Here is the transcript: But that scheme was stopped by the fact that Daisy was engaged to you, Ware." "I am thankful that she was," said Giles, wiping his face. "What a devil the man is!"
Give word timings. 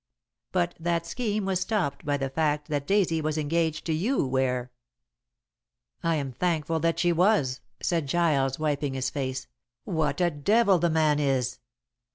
But 0.51 0.73
that 0.79 1.05
scheme 1.05 1.45
was 1.45 1.59
stopped 1.59 2.03
by 2.05 2.17
the 2.17 2.31
fact 2.31 2.69
that 2.69 2.87
Daisy 2.87 3.21
was 3.21 3.37
engaged 3.37 3.85
to 3.85 3.93
you, 3.93 4.25
Ware." 4.25 4.71
"I 6.01 6.15
am 6.15 6.31
thankful 6.31 6.79
that 6.79 6.97
she 6.97 7.11
was," 7.11 7.61
said 7.83 8.07
Giles, 8.07 8.57
wiping 8.57 8.95
his 8.95 9.11
face. 9.11 9.45
"What 9.83 10.19
a 10.19 10.31
devil 10.31 10.79
the 10.79 10.89
man 10.89 11.19
is!" 11.19 11.59